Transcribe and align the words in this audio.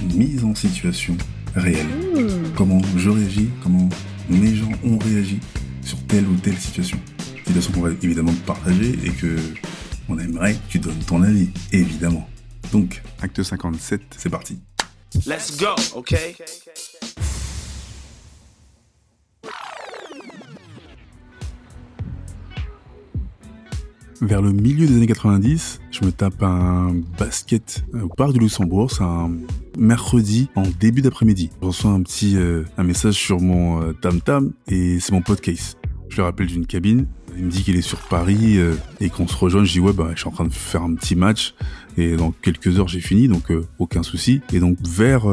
Une 0.00 0.16
mise 0.16 0.44
en 0.44 0.54
situation 0.54 1.16
réelle. 1.54 1.86
Comment 2.56 2.80
je 2.96 3.10
réagis, 3.10 3.50
comment 3.62 3.88
mes 4.28 4.54
gens 4.54 4.70
ont 4.84 4.98
réagi 4.98 5.40
sur 5.82 5.98
telle 6.06 6.26
ou 6.26 6.36
telle 6.36 6.56
situation. 6.56 6.98
Situation 7.46 7.72
qu'on 7.72 7.80
va 7.80 7.90
évidemment 8.02 8.34
partager 8.46 8.98
et 9.04 9.10
que 9.10 9.36
on 10.08 10.18
aimerait 10.18 10.54
que 10.54 10.70
tu 10.70 10.78
donnes 10.78 10.98
ton 11.06 11.22
avis, 11.22 11.50
évidemment. 11.72 12.28
Donc, 12.72 13.02
acte 13.20 13.42
57, 13.42 14.00
c'est 14.16 14.30
parti. 14.30 14.58
Let's 15.26 15.56
go, 15.56 15.74
okay? 15.94 16.36
Vers 24.20 24.42
le 24.42 24.52
milieu 24.52 24.86
des 24.86 24.96
années 24.96 25.06
90, 25.06 25.80
je 25.92 26.04
me 26.04 26.10
tape 26.10 26.42
un 26.42 26.92
basket 27.18 27.84
euh, 27.94 28.02
au 28.02 28.08
parc 28.08 28.32
du 28.32 28.40
Luxembourg. 28.40 28.90
C'est 28.90 29.04
un 29.04 29.30
mercredi 29.78 30.48
en 30.56 30.64
début 30.80 31.02
d'après-midi. 31.02 31.50
Je 31.62 31.66
reçois 31.66 31.92
un 31.92 32.02
petit 32.02 32.36
euh, 32.36 32.64
un 32.78 32.82
message 32.82 33.14
sur 33.14 33.40
mon 33.40 33.80
euh, 33.80 33.92
tam 33.92 34.20
tam 34.20 34.52
et 34.66 34.98
c'est 34.98 35.12
mon 35.12 35.22
podcast. 35.22 35.78
Je 36.08 36.16
le 36.16 36.24
rappelle 36.24 36.48
d'une 36.48 36.66
cabine. 36.66 37.06
Il 37.36 37.44
me 37.44 37.50
dit 37.50 37.62
qu'il 37.62 37.76
est 37.76 37.82
sur 37.82 37.98
Paris 38.00 38.58
euh, 38.58 38.74
et 39.00 39.10
qu'on 39.10 39.28
se 39.28 39.36
rejoint. 39.36 39.64
Je 39.64 39.72
dis 39.72 39.80
ouais 39.80 39.92
bah 39.92 40.10
je 40.14 40.20
suis 40.20 40.28
en 40.28 40.32
train 40.32 40.44
de 40.44 40.52
faire 40.52 40.82
un 40.82 40.94
petit 40.94 41.14
match 41.14 41.54
et 41.96 42.16
dans 42.16 42.30
quelques 42.30 42.78
heures 42.78 42.86
j'ai 42.86 43.00
fini 43.00 43.28
donc 43.28 43.50
euh, 43.50 43.66
aucun 43.78 44.02
souci. 44.02 44.40
Et 44.52 44.60
donc 44.60 44.78
vers 44.86 45.24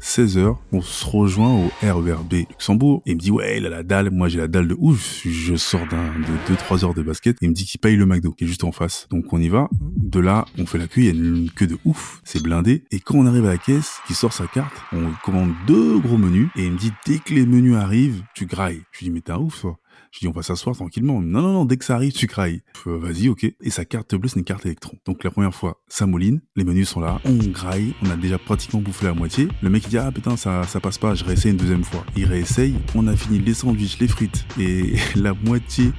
16 0.00 0.38
h 0.38 0.56
on 0.72 0.80
se 0.80 1.04
rejoint 1.06 1.52
au 1.52 1.70
RERB 1.82 2.32
Luxembourg 2.50 3.02
et 3.06 3.12
il 3.12 3.16
me 3.16 3.20
dit 3.20 3.30
ouais 3.30 3.58
il 3.58 3.66
a 3.66 3.70
la 3.70 3.82
dalle. 3.82 4.10
Moi 4.10 4.28
j'ai 4.28 4.38
la 4.38 4.48
dalle 4.48 4.68
de 4.68 4.76
ouf. 4.78 5.22
Je 5.24 5.56
sors 5.56 5.86
d'un 5.88 6.06
de 6.18 6.54
2-3 6.54 6.84
heures 6.84 6.94
de 6.94 7.02
basket 7.02 7.36
et 7.36 7.46
il 7.46 7.50
me 7.50 7.54
dit 7.54 7.64
qu'il 7.64 7.80
paye 7.80 7.96
le 7.96 8.06
McDo 8.06 8.32
qui 8.32 8.44
est 8.44 8.46
juste 8.46 8.64
en 8.64 8.72
face. 8.72 9.06
Donc 9.10 9.32
on 9.32 9.40
y 9.40 9.48
va. 9.48 9.68
De 9.96 10.20
là 10.20 10.44
on 10.58 10.66
fait 10.66 10.78
la 10.78 10.86
queue. 10.86 11.02
Il 11.02 11.06
y 11.06 11.08
a 11.08 11.12
une 11.12 11.50
queue 11.50 11.66
de 11.66 11.78
ouf. 11.84 12.20
C'est 12.24 12.42
blindé. 12.42 12.84
Et 12.90 13.00
quand 13.00 13.16
on 13.16 13.26
arrive 13.26 13.46
à 13.46 13.50
la 13.50 13.58
caisse, 13.58 13.98
il 14.08 14.14
sort 14.14 14.32
sa 14.32 14.46
carte. 14.46 14.74
On 14.92 15.10
commande 15.24 15.52
deux 15.66 15.98
gros 15.98 16.18
menus 16.18 16.48
et 16.56 16.64
il 16.64 16.72
me 16.72 16.78
dit 16.78 16.92
dès 17.06 17.18
que 17.18 17.34
les 17.34 17.46
menus 17.46 17.76
arrivent 17.76 18.22
tu 18.34 18.46
grailles. 18.46 18.82
Je 18.92 19.00
lui 19.00 19.06
dis 19.06 19.10
mais 19.10 19.20
t'es 19.20 19.32
un 19.32 19.38
ouf 19.38 19.60
toi. 19.60 19.78
Je 20.12 20.20
dis, 20.20 20.28
on 20.28 20.32
va 20.32 20.42
s'asseoir 20.42 20.74
tranquillement. 20.74 21.20
Non, 21.20 21.42
non, 21.42 21.52
non, 21.52 21.64
dès 21.64 21.76
que 21.76 21.84
ça 21.84 21.94
arrive, 21.94 22.12
tu 22.12 22.26
crailles. 22.26 22.62
Euh, 22.86 22.98
Vas-y, 22.98 23.28
ok. 23.28 23.44
Et 23.44 23.70
sa 23.70 23.84
carte 23.84 24.14
bleue, 24.14 24.28
c'est 24.28 24.38
une 24.38 24.44
carte 24.44 24.66
électron. 24.66 24.96
Donc 25.06 25.24
la 25.24 25.30
première 25.30 25.54
fois, 25.54 25.82
ça 25.88 26.06
mouline, 26.06 26.40
les 26.56 26.64
menus 26.64 26.88
sont 26.88 27.00
là, 27.00 27.20
on 27.24 27.36
graille, 27.36 27.94
on 28.02 28.10
a 28.10 28.16
déjà 28.16 28.38
pratiquement 28.38 28.80
bouffé 28.80 29.06
la 29.06 29.14
moitié. 29.14 29.48
Le 29.62 29.70
mec, 29.70 29.84
il 29.84 29.90
dit, 29.90 29.98
ah 29.98 30.10
putain, 30.12 30.36
ça, 30.36 30.64
ça 30.64 30.80
passe 30.80 30.98
pas, 30.98 31.14
je 31.14 31.24
réessaye 31.24 31.52
une 31.52 31.56
deuxième 31.56 31.84
fois. 31.84 32.04
Il 32.16 32.24
réessaye, 32.24 32.74
on 32.94 33.06
a 33.06 33.16
fini 33.16 33.38
les 33.38 33.54
sandwichs, 33.54 33.98
les 33.98 34.08
frites 34.08 34.44
et 34.58 34.94
la 35.14 35.34
moitié 35.34 35.92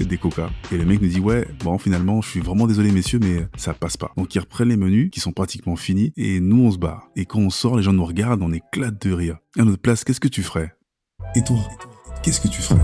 des 0.00 0.18
coca. 0.18 0.50
Et 0.72 0.78
le 0.78 0.84
mec 0.84 1.00
nous 1.00 1.08
dit, 1.08 1.20
ouais, 1.20 1.46
bon, 1.64 1.78
finalement, 1.78 2.20
je 2.22 2.30
suis 2.30 2.40
vraiment 2.40 2.66
désolé, 2.66 2.92
messieurs, 2.92 3.18
mais 3.20 3.46
ça 3.56 3.74
passe 3.74 3.96
pas. 3.96 4.12
Donc 4.16 4.34
ils 4.34 4.38
reprennent 4.40 4.68
les 4.68 4.76
menus, 4.76 5.10
qui 5.10 5.20
sont 5.20 5.32
pratiquement 5.32 5.76
finis, 5.76 6.12
et 6.16 6.40
nous, 6.40 6.64
on 6.64 6.70
se 6.70 6.78
barre. 6.78 7.08
Et 7.16 7.26
quand 7.26 7.40
on 7.40 7.50
sort, 7.50 7.76
les 7.76 7.82
gens 7.82 7.92
nous 7.92 8.04
regardent, 8.04 8.42
on 8.42 8.52
éclate 8.52 9.00
de 9.06 9.12
rire. 9.12 9.38
À 9.58 9.64
notre 9.64 9.82
place, 9.82 10.04
qu'est-ce 10.04 10.20
que 10.20 10.28
tu 10.28 10.42
ferais? 10.42 10.74
Et 11.34 11.42
toi, 11.42 11.58
qu'est-ce 12.22 12.40
que 12.40 12.48
tu 12.48 12.62
ferais? 12.62 12.80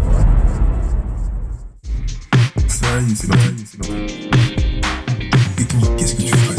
C'est 3.14 3.28
parti, 3.28 3.66
c'est 3.66 3.78
parti. 3.78 3.94
Et 5.58 5.66
qu'est-ce 5.96 6.14
que 6.14 6.22
tu 6.22 6.28
ferais 6.28 6.56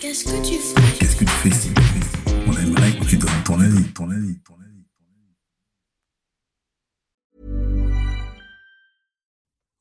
Qu'est-ce 0.00 0.24
que 0.24 0.42
tu 0.42 0.58
fais 0.58 0.98
Qu'est-ce 0.98 1.16
que 1.16 1.24
tu 1.24 1.30
fais 1.30 1.70
On 2.46 2.52
aimerait 2.56 2.98
que 2.98 3.04
tu 3.04 3.16
donnes 3.18 3.42
ton 3.44 3.60
avis, 3.60 3.84
ton 3.92 4.10
avis, 4.10 4.38
ton 4.44 4.54
avis. 4.54 4.84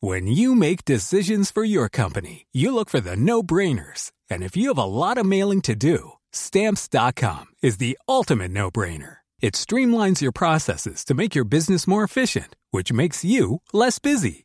When 0.02 0.28
you 0.28 0.56
make 0.56 0.86
decisions 0.86 1.52
for 1.52 1.64
your 1.64 1.90
company, 1.90 2.46
you 2.52 2.74
look 2.74 2.90
for 2.90 3.00
the 3.00 3.16
no 3.16 3.42
brainers. 3.42 4.12
And 4.30 4.44
if 4.44 4.58
you 4.58 4.68
have 4.70 4.78
a 4.78 4.86
lot 4.86 5.18
of 5.18 5.26
mailing 5.26 5.62
to 5.62 5.76
do, 5.76 6.12
stamps.com 6.32 7.46
is 7.64 7.78
the 7.78 7.98
ultimate 8.08 8.52
no 8.52 8.70
brainer. 8.70 9.18
It 9.42 9.54
streamlines 9.54 10.22
your 10.22 10.32
processes 10.32 11.04
to 11.06 11.14
make 11.14 11.34
your 11.34 11.46
business 11.46 11.88
more 11.88 12.04
efficient, 12.04 12.56
which 12.72 12.92
makes 12.92 13.24
you 13.24 13.62
less 13.74 14.00
busy. 14.00 14.45